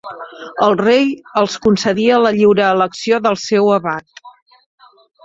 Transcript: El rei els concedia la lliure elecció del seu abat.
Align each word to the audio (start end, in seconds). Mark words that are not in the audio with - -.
El 0.67 0.71
rei 0.79 1.03
els 1.41 1.57
concedia 1.65 2.17
la 2.23 2.31
lliure 2.37 2.63
elecció 2.69 3.21
del 3.27 3.39
seu 3.43 3.71
abat. 3.77 4.25